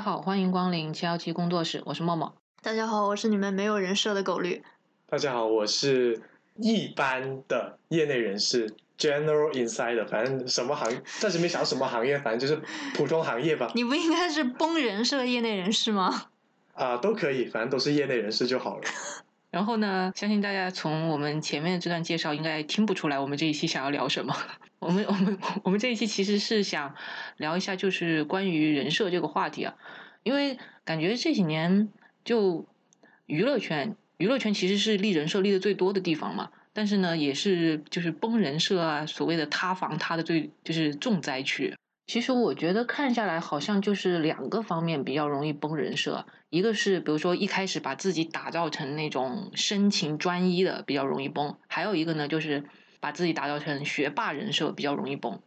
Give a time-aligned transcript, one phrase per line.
[0.00, 2.34] 大家好，欢迎光临七幺七工作室，我是默默。
[2.62, 4.62] 大家好，我是你们没有人设的狗绿。
[5.06, 6.22] 大家好，我是
[6.56, 12.62] 一般的业内人士，General Insider，反正什么行，暂时没想到什么行业，反正就是
[12.94, 13.70] 普通行业吧。
[13.74, 16.28] 你不应该是崩人设业内人士吗？
[16.72, 18.82] 啊，都可以，反正都是业内人士就好了。
[19.50, 24.36] 然后呢，相信大家从我们前面这段介绍，应该听不出来我们这一期想要聊什么。
[24.78, 26.94] 我们我们我们这一期其实是想
[27.36, 29.74] 聊一下，就是关于人设这个话题啊，
[30.22, 31.88] 因为感觉这几年
[32.24, 32.66] 就
[33.26, 41.74] 娱乐圈，娱乐圈其实是立人设立的最多的地方嘛，但是呢，也是就是崩人设啊，所谓的塌房塌的最就是重灾区。
[42.10, 46.26] 其实我觉得看下来，好像就是两个方面比较容易崩人设。
[46.48, 52.64] 一个是比如说一开始把自己打造成那种深情专一的，比较容易崩；还有一个呢，就是
[52.98, 55.38] 把自己打造成学霸人设，比较容易崩。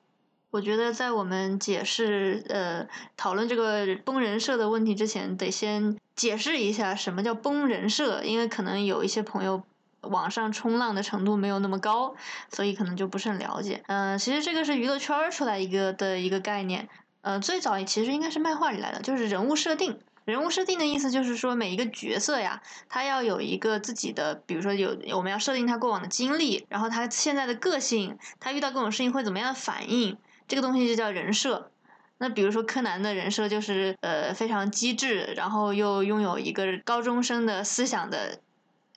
[0.51, 9.61] 我觉得在我们解释呃讨论这个崩人设的问题之前，得先解释一下什么叫崩人设，因为可能有一些朋友。
[10.03, 12.15] 网上冲浪的程度没有那么高，
[12.51, 13.83] 所以可能就不是很了解。
[13.87, 16.87] 嗯，其实这个是娱乐圈出来一个的一个概念。
[17.21, 19.99] 呃，最早其实应该是漫画里来的，就是人物设定。
[20.25, 31.71] 人物设定的意思就是说，每一个角色呀，他要有一个自己的，比如说有我们要设定他过往的经历，然后他现在的个性，他遇到各种事情会怎么样反应，这个东西就叫人设。
[32.19, 38.39] 那比如说柯南的人设就是呃非常机智，然后又拥有一个高中生的思想的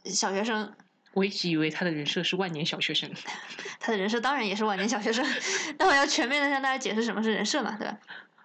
[0.04, 0.72] 小学生。
[1.16, 3.10] 我一直以为他的人设是万年小学生，
[3.80, 5.24] 他的人设当然也是万年小学生。
[5.78, 7.96] 那我要全面的向大家解释什么是人设嘛，对吧？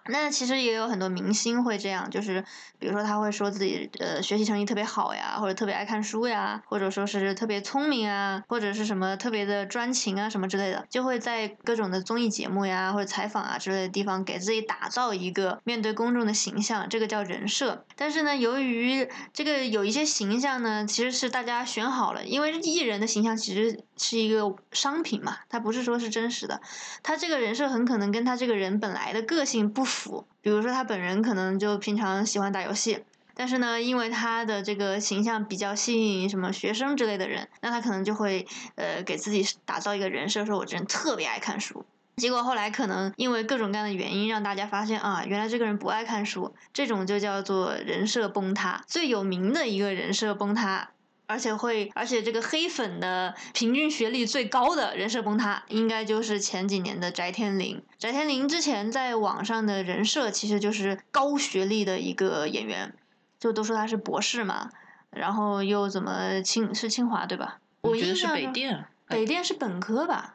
[0.08, 2.44] 那其实也有很多明星会这样，就是
[2.78, 17.84] 比如说他会说自己呃学习成绩特别好呀，或者特别爱看书呀，或者说是特别聪明啊，或者是什么特别的专情啊什么之类的，就会在各种的综艺节目呀或者采访啊之类的地方给自己打造一个面对公众的形象，这个叫人设。
[17.94, 26.60] 但是呢，由于这个有一些形象呢，其实是大家选好了，因为艺人的形象其实是一个商品嘛，它不是说是真实的，
[27.04, 29.86] 他这个人设很可能跟他这个人本来的个性不。
[29.92, 33.04] 符，比如说他本人可能就平常喜欢打游戏，
[33.34, 41.84] 但是呢，因为他的这个形象比较吸引什么学生之类的人，那他可能就会呃给自己打造一个人设，说我这人特别爱看书。
[42.16, 48.82] 结果后来可能因为各种各样的原因，让大家发现啊，原来这个人不爱看书，这种就叫做人设崩塌。
[48.86, 50.90] 最有名的一个人设崩塌。
[51.32, 57.82] 而且会，而且这个黑粉的平均学历最高的人设崩塌，应该就是前几年的翟天临。
[57.98, 62.92] 翟天临之前在网上的人设其实就是高学历的一个演员，
[63.40, 64.68] 就都说他是博士嘛，
[65.10, 67.60] 然后又怎么清是清华对吧？
[67.80, 70.34] 我觉得是北电，北电是本科吧。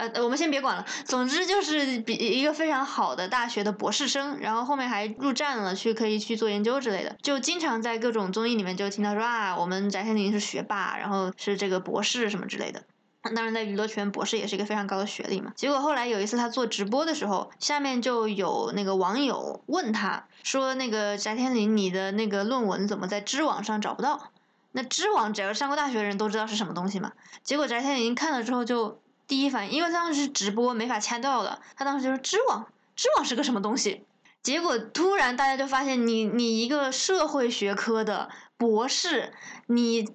[0.00, 0.84] 呃，我们先别管了。
[1.04, 7.14] 总之就是比一个非常好的大学的博士生，然后后面还入站了，去可以去做研究之类的。
[7.20, 12.82] 就经常在各种综艺里面就听到说啊，我们翟天临是学霸，然后是这个博士什么之类的。
[13.22, 15.52] 当然，在娱乐圈，博士也是一个非常高的学历嘛。
[15.54, 24.30] 结果后来有一次他做直播的时候，下面就有那个网友问他说：“那个翟天临，你的那个论文怎么在知网上找不到？”
[24.72, 27.12] 那知网只要上过大学的人都知道是什么东西嘛。
[27.42, 28.98] 结果翟天临看了之后就。
[29.30, 31.60] 第一反应，因为他当时是直播，没法掐掉的。
[31.76, 34.04] 他当时就是知网，知网是个什么东西？
[34.42, 39.32] 结果突然大家就发现，你你一个社会学科的博士，
[39.66, 40.08] 你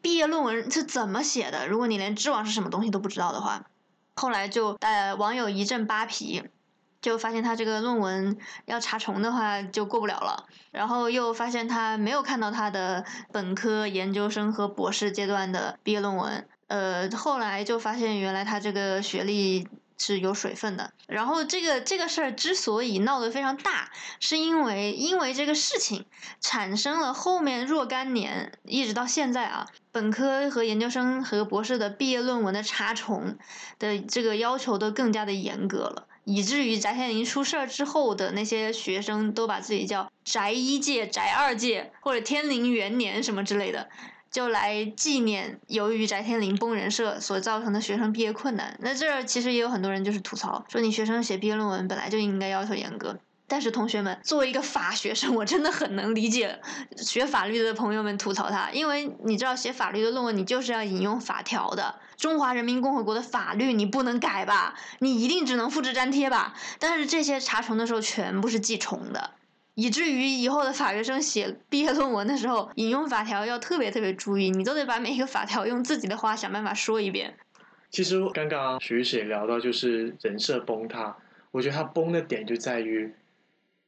[0.00, 1.66] 毕业论文是怎么写的？
[1.66, 3.66] 如果你连知网是什么东西都不知道的话，
[4.14, 6.44] 后来就呃网友一阵扒皮，
[7.02, 10.46] 就发现他这个论文要查重的话就过不了了。
[10.70, 16.46] 然后又发现他没有看到他的本科、研究生和博士阶段的毕业论文。
[16.70, 19.66] 呃，后来就发现原来他这个学历
[19.98, 20.92] 是有水分的。
[21.08, 26.06] 然后这个这个事儿之所以闹得非常大，是因为因为这个事情
[26.40, 33.36] 产生了后面若干年一直到现在啊，本科和研究生和博士的毕业论文的查重
[33.80, 43.88] 的这个要求都更加的严格了，以至于翟天临出事儿之后的那些学生都把自己叫翟一届、翟二届或者天临元年什么之类的。
[44.30, 48.78] 就来纪念由于翟天临崩人设所造成的学生毕业困难。
[48.80, 53.18] 那这儿其实也有很多人就是吐槽，说你学生写毕业论文本来就应该要求严格。
[53.48, 56.60] 但是同学们，作为一个法学生，我真的很能理解
[56.96, 66.54] 学法律的朋友们吐槽他，因为你知道写法律的论文你就是要引用法条的，中华人民共和国的法律你不能改吧，你一定只能复制粘贴吧。
[66.78, 69.32] 但是这些查重的时候全部是记重的。
[69.74, 77.34] 以至于以后的法学生写毕业论文的时候，引用法条要特别特别注意，你都得把每一个法条用自己的话想办法说一遍。
[77.90, 81.16] 其实刚刚徐雪聊到就是人设崩塌，
[81.50, 83.12] 我觉得他崩的点就在于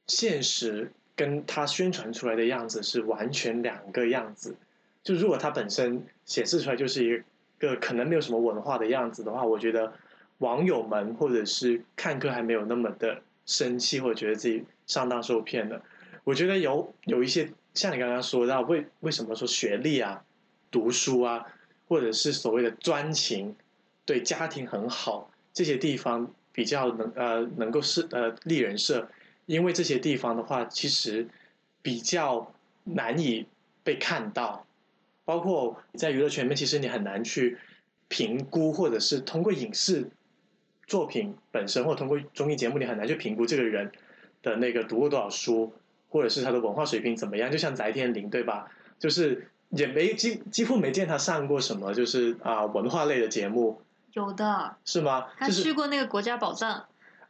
[0.06, 4.56] 现实跟他宣传出来的样子是完全两个样子。
[5.04, 7.22] 就如果他本身显示出来就是一
[7.58, 9.92] 个可能没有什么文化的样子的话，我觉得
[10.38, 15.80] 网友们或者是看客还没有那么的生气，或者觉得自己上当受骗的。
[16.24, 20.22] 我觉得有有一些像你刚刚说到，为为什么说学历啊、
[20.70, 21.46] 读书啊，
[21.88, 23.56] 或者是所谓的专情，
[24.04, 29.08] 对家庭很好这些地方比较能呃能够是呃立人设。
[29.46, 31.26] 因为这些地方的话，其实
[31.82, 32.54] 比较
[32.84, 33.46] 难以
[33.82, 34.64] 被看到，
[35.24, 37.58] 包括在娱乐圈里面，其实你很难去
[38.08, 40.08] 评估，或者是通过影视
[40.86, 43.90] 作品本身，或通过综艺节目，你很难去评估这个人
[44.42, 45.72] 的那个读过多少书，
[46.10, 47.50] 或者是他的文化水平怎么样。
[47.50, 48.70] 就像翟天临，对吧？
[48.98, 53.80] 就是也没几几乎没见他上过什么，就是啊文化类的节目。
[54.12, 54.76] 有的。
[54.84, 55.28] 是吗？
[55.38, 56.70] 他去过那个国家宝藏。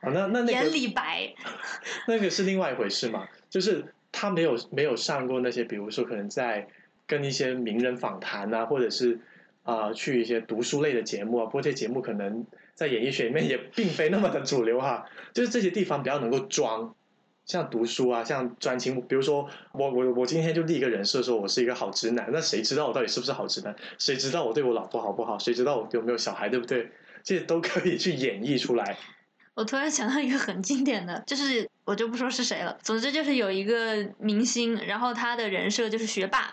[0.01, 1.33] 啊，那那那个演李白，
[2.09, 3.29] 那个是另外一回事嘛？
[3.49, 6.67] 就是他没有没有上过那些，比如说可能在
[7.07, 9.21] 跟一些名人访谈啊，或者是
[9.63, 11.45] 啊去一些读书类的节目啊。
[11.45, 12.45] 不过这些节目可能
[12.75, 15.07] 在演艺学里面也并非那么的主流哈。
[15.33, 16.93] 就是这些地方比较能够装，
[17.45, 19.01] 像读书啊，像专情。
[19.07, 23.75] 比如说我我我今天就立一个人设，说我是一个好直男，那谁知道我到底是不是好直男？
[23.99, 25.39] 谁知道我对我老婆好不好？
[25.39, 26.91] 谁知道我有没有小孩，对不对？
[27.23, 28.97] 这些都可以去演绎出来。
[29.55, 32.79] 我突然想到一个很经典的，就是我就不说是谁了。
[32.83, 36.51] 总之就是有一个明星，然后他的人设就是学霸。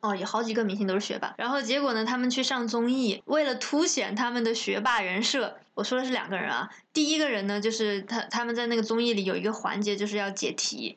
[0.00, 1.34] 哦，有好几个明星都是学霸。
[1.36, 6.70] 然后结果呢，他们去上综艺，为了凸显他们的学霸人设，我说的是两个人啊。
[6.92, 10.96] 第一个人呢，就是他他们在那个综艺里有一个环节，就是要解题。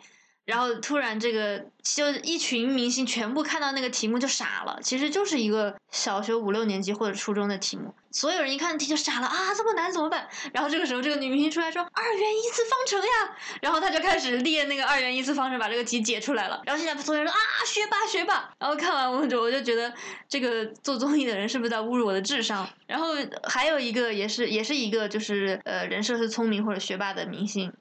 [0.51, 4.77] 然后突然，这个就一群明星全部看到那个题目就傻了。
[4.83, 10.27] 其实就是一个小学五六年级或者初中的题目，所有人一看题就傻了啊，这么难怎么办？
[10.53, 16.61] 然后这个时候，这个女明星出来说：“二元一次方程呀！”然后他就开始列那个二元一次方程，把这个题解出来了。
[16.65, 19.93] 然后现在所有人说：“啊，学霸学霸！”然后看完我就我就觉得
[20.27, 22.67] 这个做综艺的人是不是在侮辱我的智商？
[22.87, 23.13] 然后
[23.43, 27.71] 还有一个也是也是一个就是呃人设是聪明或者学霸的明星。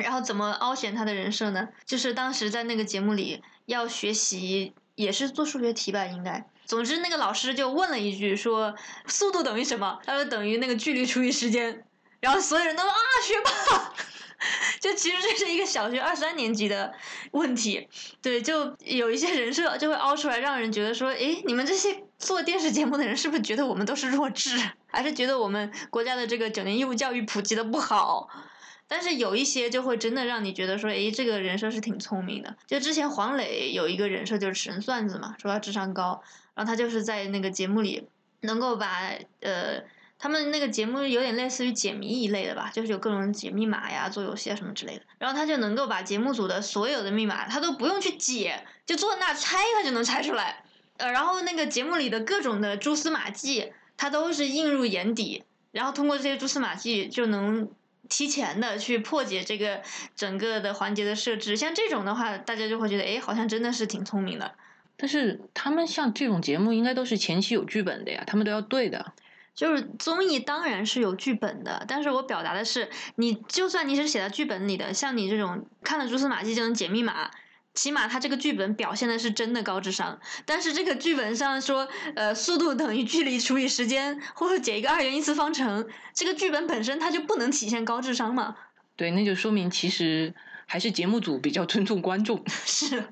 [0.00, 1.68] 然后怎么凹显他的人设呢？
[1.84, 6.44] 就是当时在那个节目里要学习，也是做数学题吧，应该。
[6.66, 8.74] 总之那个老师就问了一句，说
[9.06, 9.98] 速度等于什么？
[10.04, 11.84] 他说等于那个距离除以时间。
[12.20, 12.94] 然后所有人都啊，
[13.24, 13.94] 学霸！
[14.80, 16.92] 就其实这是一个小学二三年级的
[17.32, 17.88] 问题。
[18.22, 28.28] 对，就有一些人设就会凹出来，让人觉得说，诶，你们这些做电视节目的人是不是觉得我们都是弱智，还是觉得我们国家的这个九年义务教育普及的不好？
[28.92, 32.56] 但是有一些就会真的让你觉得说，诶，这个人设是挺聪明的。
[32.66, 36.20] 就之前黄磊有一个人设就是神算子嘛，说他智商高，
[36.56, 38.08] 然后他就是在那个节目里
[38.40, 39.80] 能够把呃，
[40.18, 45.02] 他们那个节目有点类似于解谜一类的吧，就是有各种解密码呀、做游戏啊什么之类的。
[45.20, 50.64] 然后他就能够把节目组的所有的密码，他都不用去解，就坐那猜，他就能猜出来。
[50.96, 57.70] 呃，然后那个节目里的各种的蛛丝马迹，他都是映入眼底，然后通过这些蛛丝马迹就能。
[58.10, 59.80] 提前的去破解这个
[60.14, 64.52] 整个的环节的设置，像这种的话，大家就会觉得，哎，好像真的是挺聪明的。
[64.98, 69.14] 但是他们像这种节目，应该都是前期有剧本的呀，他们都要对的。
[69.54, 77.30] 就是综艺当然是有剧本的，但是我表达的是，你就算你是写在剧本里的，像你这种看了蛛丝马迹就能解密码。
[77.72, 88.56] 起码他这个剧本表现的是真的高智商，但是这个剧本上说，呃，速度等于距离除以时间，或者解一个二元一次方程，这个剧本本身它就不能体现高智商嘛？
[88.96, 90.34] 对，那就说明其实
[90.66, 92.42] 还是节目组比较尊重观众。
[92.66, 93.04] 是。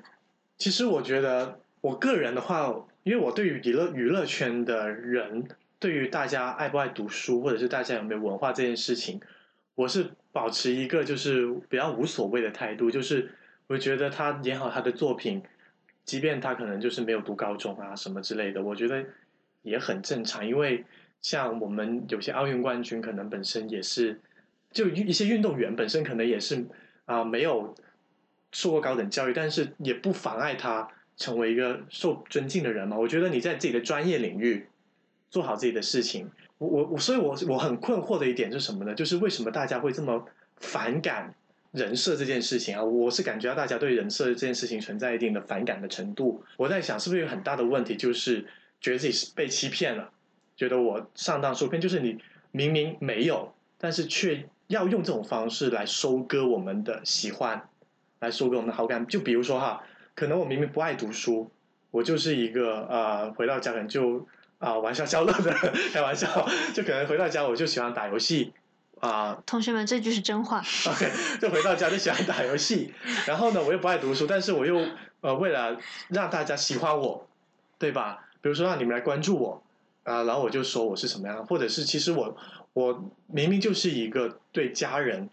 [0.57, 5.47] 其实我觉得，我个人的话，因为我对于娱乐娱乐圈的人，
[5.79, 9.21] 对于大家爱不爱读书，或者是大家有没有文化这件事情，
[9.75, 13.31] 我是保持一个就是比较无所谓的态度，就是。
[13.69, 15.43] 我觉得他演好他的作品，
[16.03, 19.05] 即便他可能就是没有读高中啊什么之类的，我觉得
[19.61, 20.47] 也很正常。
[20.47, 20.83] 因为
[21.21, 24.19] 像我们有些奥运冠军，可能本身也是，
[24.71, 26.65] 就一些运动员本身可能也是
[27.05, 27.75] 啊没有
[28.51, 32.97] 受过高等教育，但是也不妨碍他成为一个受尊敬的人嘛。
[32.97, 34.67] 我觉得你在自己的专业领域
[35.29, 38.95] 做好自己的事情，我我我，所以我我很困惑的一点是什么呢？
[38.95, 41.35] 就是为什么大家会这么反感？
[41.71, 46.43] 人设这件事情啊，我是感觉到大家对人设这件事情存在一定的反感的程度。
[46.57, 48.45] 我在想，是不是有很大的问题，就是
[48.81, 50.09] 觉得自己是被欺骗了，
[50.57, 52.17] 觉得我上当受骗，就是你
[52.51, 57.69] 明明没有，但是却要用这种方式来收割我们的喜欢，
[58.19, 59.05] 来收割我们的好感。
[59.05, 59.83] 就比如说哈，
[60.15, 61.51] 可能我明明不爱读书，
[61.91, 65.51] 我就是一个呃，回到家可能就啊玩消消乐的
[65.93, 68.53] 开玩笑，就可能回到家我就喜欢打游戏。
[68.99, 70.59] 啊、同学们，这句是真话。
[70.59, 72.93] OK，就回到家就喜欢打游戏，
[73.25, 74.77] 然后呢，我又不爱读书，但是我又
[75.21, 75.77] 呃为了
[76.09, 77.27] 让大家喜欢我，
[77.77, 78.27] 对吧？
[78.41, 79.63] 比如说让你们来关注我
[80.03, 82.35] 啊、然后我就说我是什么样，或者是其实我
[82.73, 85.29] 我明明就是一个对家人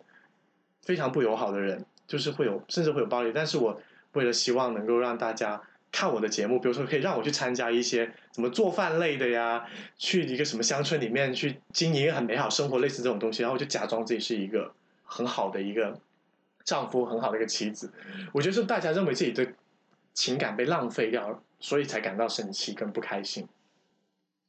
[0.83, 3.81] 非常不友好的人，就是会有甚至会有暴力，但是我
[4.13, 5.63] 为了希望能够让大家
[5.97, 9.65] 看我的节目，比如说可以让我去参加一些什么做饭类的呀，
[9.97, 14.71] 去一个什么乡村里面去经营一个很美好生活，类似这种东西，然后我就假装自己是一个
[15.07, 15.99] 很好的一个
[16.65, 17.91] 丈夫，很好的一个妻子。
[18.33, 19.49] 我觉得是大家认为自己的
[20.13, 23.49] 情感被浪费掉了，所以才感到生气跟不开心。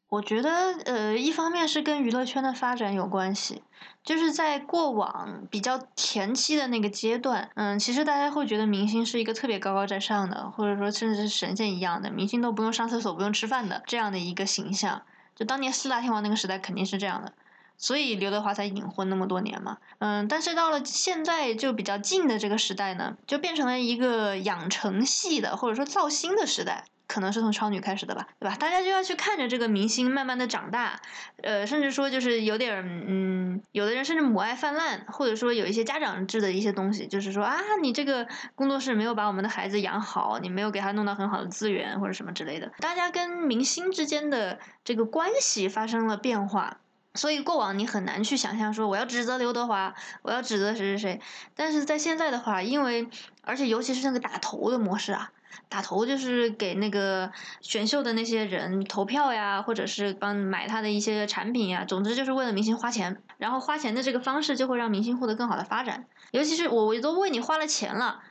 [0.10, 0.50] 我觉得，
[0.86, 3.62] 呃，一方面是跟娱乐圈的发展有关系，
[4.06, 15.02] 就是在过往比较前期的那个阶段，嗯，其实大家会觉得明星是一个特别高高在上的，或者说甚至是神仙一样的，明星都不用上厕所、不用吃饭的这样的一个形象。
[15.36, 17.34] 就当年四大天王那个时代肯定是这样的，
[17.78, 19.78] 所以刘德华才隐婚那么多年嘛。
[20.00, 26.86] 嗯，但是到了现在就比较近的这个时代呢，就变成了一个养成系的或者说造星的时代。
[27.08, 28.56] 可能是从超女开始的吧，对吧？
[28.58, 31.00] 大家就要去看着这个明星慢慢的长大，
[31.42, 46.78] 呃，甚至说就是有点，嗯，有的人甚至母爱泛滥，或者说有一些家长制的一些东西，就是说啊，你这个工作室没有把我们的孩子养好，你没有给他弄到很好的资源或者什么之类的，大家跟明星之间的这个关系发生了变化。
[47.16, 51.22] 所以过往你很难去想象说我要指责刘德华，我要指责谁谁谁，
[51.56, 53.08] 但是在现在的话，因为
[53.42, 55.32] 而且尤其是那个打头的模式啊，
[55.70, 66.06] 打头就是给那个选秀的那些人投票呀，或者是帮买他的一些产品呀，总之就是为了明星花钱，然后花钱的这个方式就会让明星获得更好的发展。
[66.32, 68.22] 尤其是我我都为你花了钱了，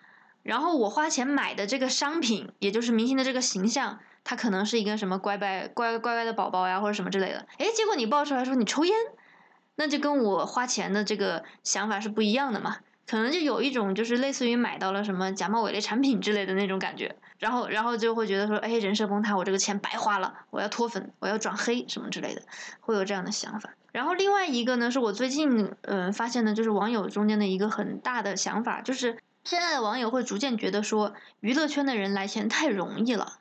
[0.42, 7.46] 然后我花钱买的这个商品，也就是明星的这个形象，他可能是一个什么乖乖乖乖乖的宝宝呀，或者什么之类的。
[7.58, 8.94] 诶，结果你爆出来说你抽烟，
[9.74, 12.78] 那就跟我花钱的这个想法是不一样的嘛。
[13.06, 22.42] 可能就有一种就是类似于买到了什么假冒伪劣产品之类的那种感觉，然后然后就会觉得说，哎，人设崩塌，我这个钱白花了，我要脱粉，我要转黑什么之类的，
[22.80, 23.70] 会有这样的想法。
[23.92, 33.38] 然后另外一个呢，是我最近嗯、发现的，就是网友中间的一个很大的想法，就是现在的网友会逐渐觉得说，娱乐圈的人来钱太容易了。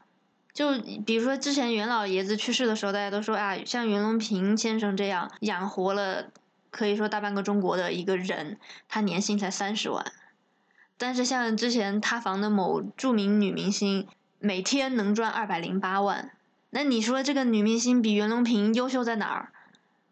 [0.53, 6.27] 就比如说之前袁老爷子去世的时候，大家都说啊，像袁隆平先生这样养活了。
[6.75, 10.11] 可以说大半个中国的一个人，他年薪才三十万，
[10.97, 14.05] 但是像之前塌房的某著名女明星，
[14.39, 16.31] 每天能赚二百零八万。
[16.71, 19.53] 那你说这个女明星比袁隆平优秀在哪儿？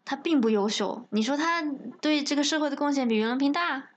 [0.06, 1.06] 她并不优秀。
[1.10, 1.62] 你说她
[2.00, 3.90] 对这个社会的贡献比袁隆平大？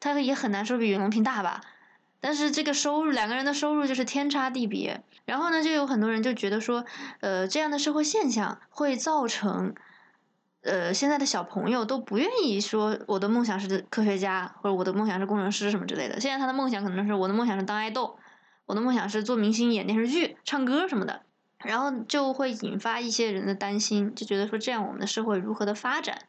[0.00, 1.60] 她也很难说比袁隆平大吧。
[2.18, 5.04] 但是这个收入，两个人的收入就是天差地别。
[5.24, 6.84] 然后呢，就有很多人就觉得说，
[7.20, 9.72] 呃，这样的社会现象会造成。
[10.62, 16.20] 呃，现在的小朋友都不愿意说我的梦想是科学家，或者我的梦想是工程师什么之类的。
[16.20, 18.18] 现在他的梦想可能是我的梦想是当爱豆，
[18.66, 21.22] 我的梦想是做明星、演电视剧、唱歌什么的。
[21.64, 26.22] 然后就会引发一些人的担心，就觉得说这样我们的社会如何的发展？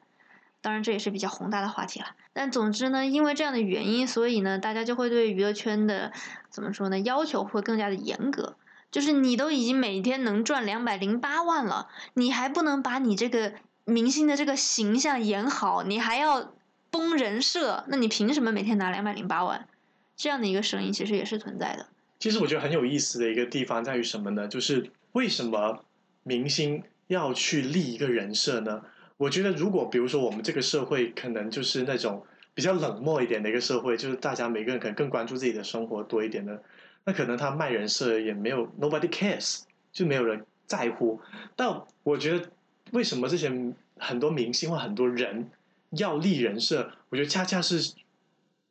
[0.59, 2.07] 当然这也是比较宏大的话题了。
[2.33, 6.11] 但总之呢，因为这样的原因，所以呢，大家就会对娱乐圈的
[6.49, 8.55] 怎么说呢，要求会更加的严格。
[8.89, 13.53] 就是你都已经每天能赚两百零八万了，你还不能把你这个。
[13.89, 16.53] 明星的这个形象演好，你还要
[16.91, 19.67] 崩人设，那你凭什么每天拿两百零八万？
[20.15, 21.87] 这样的一个声音其实也是存在的。
[22.19, 24.47] 其实我觉得很有意思的一个地方在于什么呢？
[24.47, 25.83] 就是为什么
[26.23, 28.81] 明星要去立一个人设呢？
[29.17, 36.61] 我觉得如果比如说我们这个社会可能就是那种比较冷漠一点的一个社会，就是大家每个人可能更关注自己的生活多一点的，
[37.05, 41.21] 那可能他卖人设也没有 nobody cares，就没有人在乎。
[41.55, 42.49] 但我觉得。
[42.91, 43.51] 为什么这些
[43.97, 45.49] 很多明星或很多人
[45.91, 46.91] 要立人设？
[47.09, 47.93] 我觉得恰恰是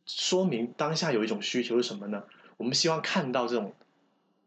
[0.06, 2.22] 说明当下有一种需求是什么呢？
[2.56, 3.74] 我们希望看到这种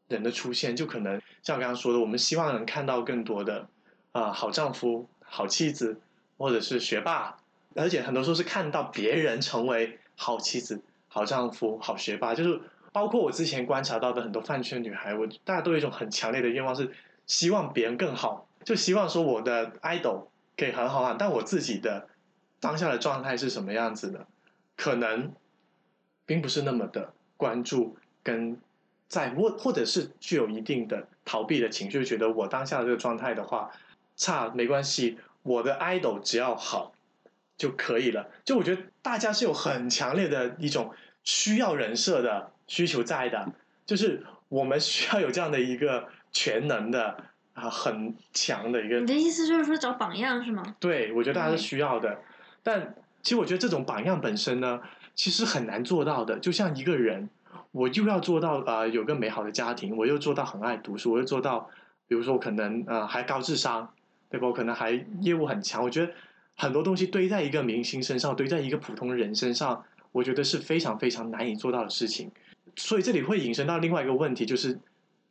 [0.07, 3.67] 人的出现，就可能像我刚刚说的，我们希望能看到更多的
[4.11, 5.99] 啊、好丈夫、好妻子，
[6.37, 7.37] 或者是学霸，
[7.75, 12.59] 而且很多时候是看到别人成为好妻子、好丈夫、好学霸，就是
[12.91, 16.91] 包括我之前观察到的很多饭圈女孩，我大家都有一种很强烈的愿望，是
[17.25, 18.47] 希望别人更好。
[18.63, 22.07] 就希望说我的 idol 可以很好啊，但我自己的
[22.59, 24.27] 当下的状态是什么样子的，
[24.77, 25.33] 可能
[26.25, 28.59] 并不是那么的关注跟
[29.07, 33.71] 在或或者是具有一定的逃避的情绪，觉得我当下的这个状态的话
[34.15, 36.93] 差没关系，我的 idol 只要好
[37.57, 38.29] 就可以了。
[38.45, 43.51] 就我觉得大家是有很强烈的一种需要人设的需求在的，
[43.85, 47.30] 就是我们需要有这样的一个全能的。
[47.61, 48.99] 啊，很强的一个。
[48.99, 50.75] 你的意思就是说找榜样是吗？
[50.79, 52.19] 对，我觉得大家是需要的，
[52.63, 54.81] 但其实我觉得这种榜样本身呢，
[55.13, 56.39] 其实很难做到的。
[56.39, 57.29] 就像一个人，
[57.71, 61.69] 我又要做到呃有个美好的家庭，我又做到很爱读书，我又做到，
[62.07, 63.93] 比如说我可能呃还高智商，
[64.29, 64.47] 对吧？
[64.47, 65.83] 我可能还业务很强。
[65.83, 66.11] 我觉得
[66.57, 72.31] 很多东西堆在一个明星身上，堆在一个普通人身上，我觉得是非常非常难以做到的事情。
[72.75, 74.79] 所以这里会引申到另外一个问题，就是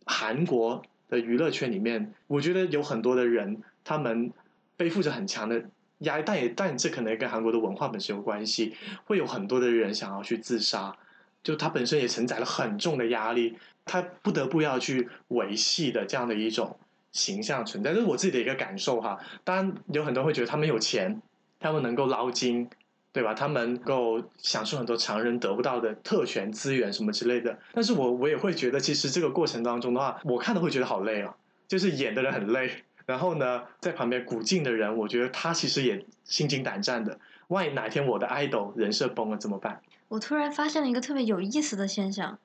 [0.04, 4.32] 韩国的娱乐圈里面，我觉得有很多的人，他们
[4.76, 5.62] 背负着很强的
[5.98, 8.74] 压力，但也但这可能跟韩国的文化本身有关系，
[9.04, 10.96] 会有很多的人想要去自杀，
[11.42, 16.78] 就他本身也承载了很重的压力，他不得不要去维系的这样的一种
[17.12, 19.18] 形象存在，这是我自己的一个感受哈。
[19.44, 21.20] 当然有很多人会觉得他们有钱，
[21.58, 22.70] 他们能够捞金。
[23.12, 23.34] 对吧？
[23.34, 31.34] 他们能够享受很多常人得不到的特权资源什么之类的，但是我我也会觉得，其实这个过程当中的话，我看的会觉得好累啊，
[31.66, 37.18] 就是演的人很累，然后呢，在旁边鼓劲的人，我觉得他其实也心惊胆战的。
[37.48, 39.80] 万一哪一天我的 idol 人设崩了怎么办？
[40.06, 42.38] 我突然发现了一个特别有意思的现象，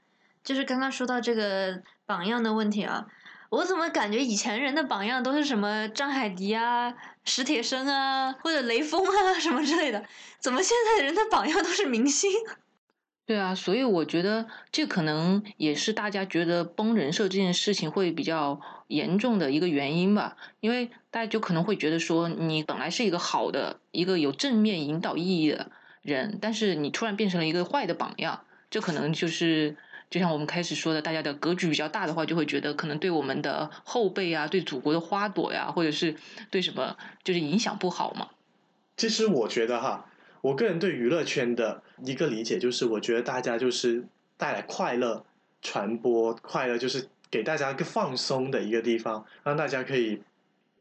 [0.44, 3.06] 就是刚刚说到这个榜样的问题啊。
[3.50, 6.92] 我怎么感觉以前人的榜样都是什么张海迪啊、
[7.26, 10.06] 史铁生啊，或者雷锋啊 什么之类的？
[10.40, 12.32] 怎么现在人的榜样都是明星？
[13.26, 20.38] 对啊，所以我觉得这可能也是大家觉得崩人设这件事情会比较严重的一个原因吧。
[20.60, 25.72] 因为大家就可能会觉得说，你本来是一个好的、一个有正面引导意义的
[26.04, 29.76] 人，但是你突然变成了一个坏的榜样，这可能就是。
[30.10, 36.16] 就像我们开始说的，大家的格局比较大的话，就会觉得可能对我们的后辈啊，对祖国的花朵呀，或者是
[36.50, 38.30] 对什么，就是影响不好嘛。
[38.96, 40.06] 其实我觉得哈，
[40.42, 44.06] 我个人对娱乐圈的一个理解就是，我觉得大家就是
[44.38, 45.26] 带来快乐、
[45.62, 50.22] 传播快乐，就是给大家一个放松的一个地方，让大家可以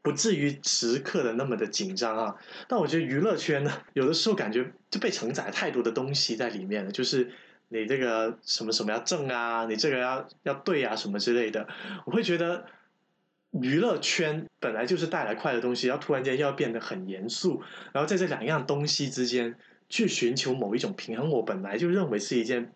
[0.01, 2.35] 不至于时刻的那么的紧张啊。
[2.69, 7.31] 但我觉得娱乐圈呢，有的时候感觉就被承载太多的东西在里面了，就是。
[7.69, 11.67] 你这个什么什么要正啊，你这个要要对啊，什么之类的，
[12.05, 12.65] 我会觉得
[13.51, 19.55] 娱乐圈本来就是带来快的东西，要突然间要变得很严肃，然后在这两样东西之间
[19.89, 22.71] 去寻求某一种平衡，我本来就认为是一件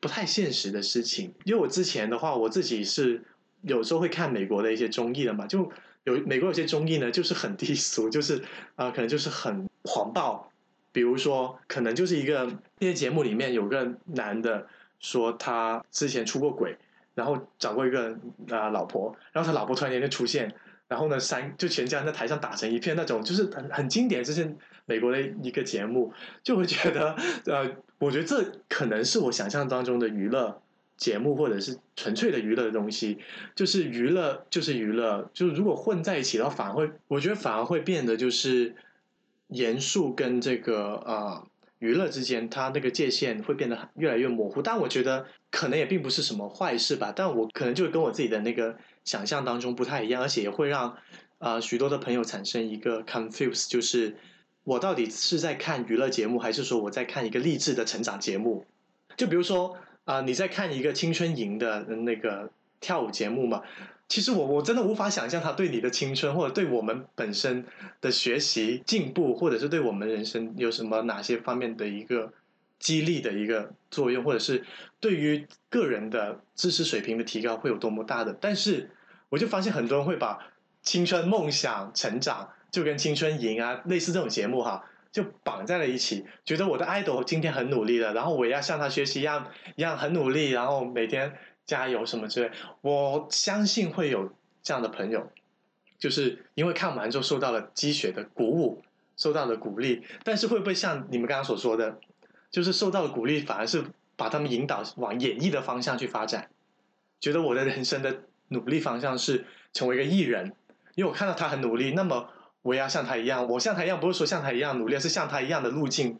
[0.00, 1.34] 不太现实的事情。
[1.44, 3.22] 因为我之前的话，我自己是
[3.62, 5.70] 有时候会看美国的一些综艺的嘛，就
[6.04, 8.42] 有美国有些综艺呢，就是很低俗，就是
[8.76, 10.50] 啊，可能就是很狂暴。
[10.98, 12.44] 比如说，可能就是一个
[12.80, 14.66] 那些节目里面有个男的
[14.98, 16.76] 说他之前出过轨，
[17.14, 18.18] 然后找过一个
[18.50, 20.52] 啊老婆，然后他老婆突然间就出现，
[20.88, 24.56] 然后呢三就全家在台上打成一片那种，就是很很经典，这是
[24.86, 27.14] 美国的一个节目，就会觉得
[27.46, 30.60] 呃，我觉得这可能是我想象当中的娱乐
[30.96, 33.20] 节目，或者是纯粹的娱乐的东西，
[33.54, 38.74] 就是娱乐就是娱乐，就是如果混在一起的话，反而会我觉得反而会变得就是。
[39.48, 41.46] 严肃跟这个呃
[41.78, 44.62] 娱乐之间，它那个界限会变得越来越模糊。
[44.62, 47.12] 但我觉得可能也并不是什么坏事吧。
[47.14, 50.96] 但我可能就跟我自己的那个想象当中不太一样，而且也会让
[51.38, 54.16] 啊许多的朋友产生一个 confuse，就是
[54.64, 58.66] 我到底是在看娱乐节目，还是说我在看一个励志的成长节目？
[59.16, 63.62] 就比如说啊，你在看一个青春营的那个跳舞节目嘛？
[64.08, 67.66] 其实我我真的无法想象他对你的青春，或者对我们本身
[68.00, 72.32] 的学习进步，或者是对我们人生有什么哪些方面的一个
[72.78, 74.64] 激励的一个作用，或者是
[74.98, 78.34] 对于个人的知识水平的提高会有多么大的。
[78.40, 78.90] 但是
[79.28, 80.38] 我就发现很多人会把
[80.82, 91.34] 青春梦想成长就跟青春营啊类似这种节目哈，就绑在了一起，觉得我的 idol 今天很努力了，然后我也要向他学习一样一样很努力，然后每天。
[91.68, 92.50] 加油什么之类，
[92.80, 95.30] 我相信会有这样的朋友，
[95.98, 98.82] 就是因为看完之后受到了积雪的鼓舞，
[99.18, 102.00] 受到了鼓励，但是会不会像你们刚刚所说的，
[102.50, 103.84] 就是受到了鼓励，反而是
[104.16, 106.48] 把他们引导往演艺的方向去发展？
[107.20, 110.54] 觉得我的人生的努力方向是成为一个艺人，
[110.94, 112.30] 因为我看到他很努力，那么
[112.62, 116.18] 我也要像他一样，我像他一样，不是说像他一样努力，而是像他一样的路径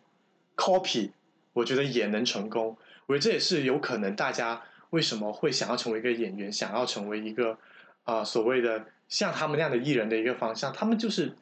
[0.57, 1.13] copy，
[1.55, 2.77] 我觉得也能成功。
[3.07, 4.63] 我觉得这也是有可能大家。
[4.91, 6.51] 为什么会想要成为一个演员？
[6.51, 7.59] 想要成为一个
[8.05, 10.73] 啊所谓的像他们那样的艺人的一个方向？
[10.73, 11.37] 他们就是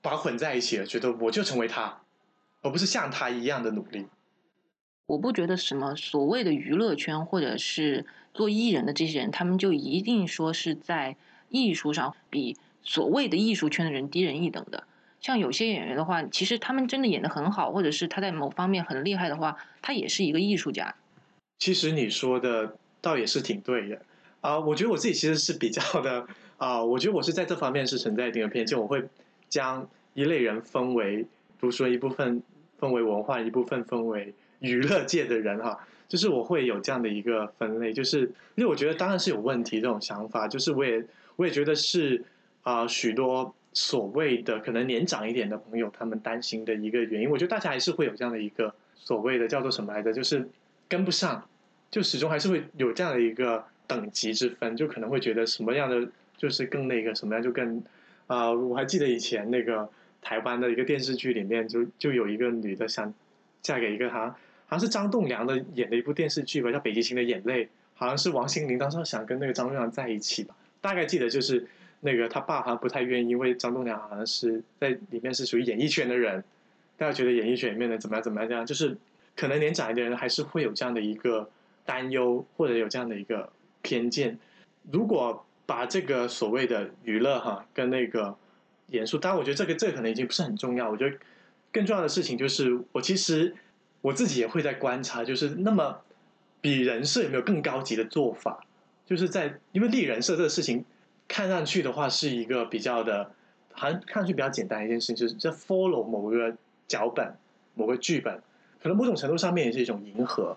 [0.00, 2.00] 把混在一起了，觉得我就成为他，
[2.60, 4.06] 而不是像他一样的努力。
[5.06, 11.16] 我不觉得什么所谓的娱乐圈或者是做艺人的这些人，他们就一定说是在
[11.48, 14.84] 艺术上比所谓的艺术圈的人低人一等的。
[15.20, 20.94] 像有些演员的话，其实他们真的演的很好，或者是他在某方面很厉害的话，他也是一个艺术家。
[21.58, 22.76] 其实你说的。
[23.02, 24.00] 倒也是挺对的
[24.40, 24.58] 啊！
[24.58, 28.80] 我觉得我自己其实是比较的啊，我觉得我是在这方面是存在一定的偏见。
[28.80, 29.02] 我会
[29.50, 31.26] 将一类人分为，比
[31.60, 32.42] 如说一部分
[32.78, 35.86] 分为文化，一部分分为娱乐界的人哈。
[36.08, 38.20] 就是我会有这样的一个分类，就是
[38.54, 41.02] 因为我觉得当然是有问题这种想法，就是我也
[41.36, 42.22] 我也觉得是
[42.62, 47.30] 啊许多所谓的可能年长一点的朋友他们担心的一个原因。
[47.30, 50.46] 我觉得大家还是会有这样的一个所谓的叫做什么来着，就是
[50.86, 51.48] 跟不上，
[51.92, 57.80] 就始终还是会有这样的一个等级之分，就可能会觉得什么样的就是更那个什么样就更
[58.26, 59.88] 啊，我还记得以前那个
[60.20, 63.14] 台湾的一个电视剧里面就就有一个女的想
[63.60, 64.34] 嫁给一个他。
[64.66, 67.66] 好像是张栋梁的演的一部电视剧吧，叫《北极星的眼泪》。
[67.94, 71.64] 好像是王心凌当时想跟那个张栋梁在一起吧，大概记得就是
[72.00, 76.42] 那个他爸好像不太愿意，因为张栋梁好像是在里面是属于演艺圈的人，
[76.96, 78.96] 大家觉得演艺圈里面的怎么样怎么样这样，就是
[79.36, 81.48] 可能年长一点的人还是会有这样的一个
[81.84, 83.50] 担忧，或者有这样的一个
[83.82, 84.38] 偏见。
[84.90, 88.36] 如果把这个所谓的娱乐哈跟那个
[88.88, 90.90] 严肃，当然我觉得这个这个可能已经不是很重要。
[90.90, 91.16] 我觉得
[91.72, 93.54] 更重要的事情就是我其实。
[94.02, 96.00] 我自己也会在观察，就是那么
[96.60, 98.66] 比人设有没有更高级的做法？
[99.06, 100.84] 就是在因为立人设这个事情，
[101.28, 103.30] 看上去的话是一个比较的，
[103.70, 106.52] 好像看上去比较简单一件事情，就是在 follow 某个
[106.88, 107.32] 脚本、
[107.74, 108.42] 某个剧本，
[108.82, 110.56] 可能某种程度上面也是一种迎合。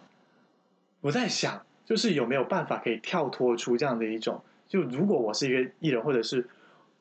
[1.06, 4.41] 我在想，就是有没有办法可以跳脱出这样的一种？
[4.68, 6.48] 就如果我是一个艺人，或者是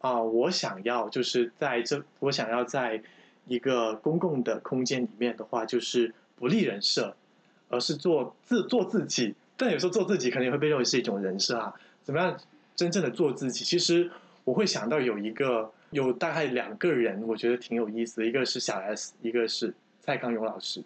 [0.01, 3.03] 啊，我想要就是在这，我想要在
[3.47, 6.13] 一个公共的空间里面的话，就是。
[6.37, 7.15] 不立人设，
[7.69, 9.37] 而是做自做自己。
[9.57, 11.73] 但有时候做自己可能会被认为是一种人设啊。
[12.03, 12.37] 怎么样
[12.75, 13.65] 真正的做自己？
[13.65, 14.11] 其实
[14.43, 18.27] 我会想到有一个，有大概两个人，我觉得挺有意思的。
[18.27, 20.83] 一个是小 S，一个是蔡康永老师。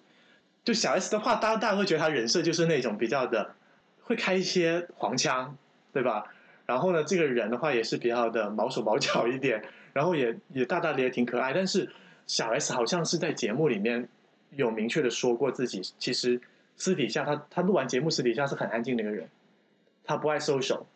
[0.69, 3.55] 就小 S 的话，大家大家会觉得他人设就是那种比较的，
[4.03, 5.57] 会开一些黄腔，
[5.95, 6.27] 对吧？
[6.67, 11.55] 然后呢，这个人的话也是比较的毛手毛脚一点，然后也也大大咧咧，挺可爱。
[11.55, 11.89] 但是
[12.27, 14.07] 小 S 好像是在节目里面。
[14.53, 16.41] 有明确的说过自己，其实
[16.75, 19.29] 私底下他他录完节目私底下是很安静的一个人，
[20.05, 20.87] 他不爱收手，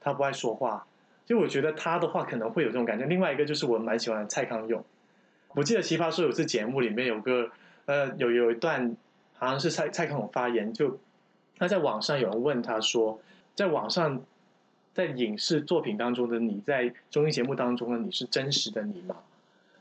[0.00, 0.84] 他不爱说话。
[1.24, 3.06] 就我觉得他的话可能会有这种感觉。
[3.06, 4.84] 另外一个就是我蛮喜欢蔡康永，
[5.54, 7.52] 我记得奇葩说有次节目里面有个
[7.86, 8.96] 呃有有一段
[9.38, 10.98] 好像是蔡蔡康永发言，就
[11.56, 13.20] 他在网上有人问他说，
[13.54, 14.20] 在网上
[14.92, 19.16] 在影视作品当中的你在综艺节目当中的你是真实的你吗？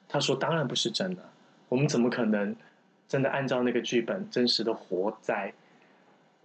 [0.08, 1.24] 他说当然不是真的，
[1.70, 2.56] 我们怎么可能？
[3.10, 5.54] 真的按照那个剧本真实的活在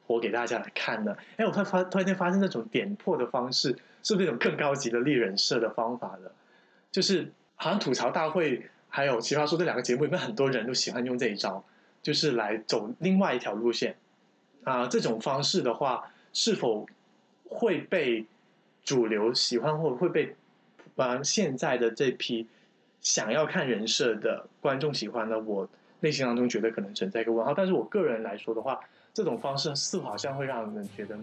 [0.07, 1.17] 活给大家来看呢？
[1.37, 6.33] 哎，我突然发突然间发现那种点破的方式，是不是一种更高级的立人设的方法了？
[6.93, 11.65] 就是好像吐槽大会还有奇葩说这两个节目里面，很多人都喜欢用这一招，
[12.03, 13.97] 就是来走另外一条路线
[14.65, 14.87] 啊。
[14.87, 16.87] 这种方式的话，是否
[17.49, 18.27] 会被
[18.85, 20.35] 主流喜欢，或者会被
[20.97, 22.47] 啊现在的这批
[23.01, 25.39] 想要看人设的观众喜欢呢？
[25.39, 25.69] 我。
[26.05, 28.81] 内心当中觉得可能存在一个问号，但是我个人来说的话，
[29.15, 31.17] 这种方式似乎好像会让人觉得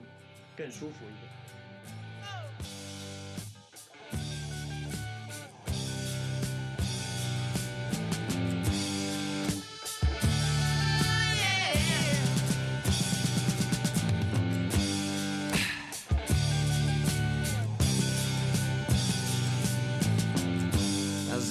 [0.56, 1.39] 更舒服一点。